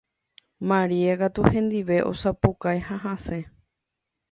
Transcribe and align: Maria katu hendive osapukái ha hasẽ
Maria 0.71 1.13
katu 1.21 1.41
hendive 1.51 1.97
osapukái 2.13 2.79
ha 2.87 2.95
hasẽ 3.03 3.41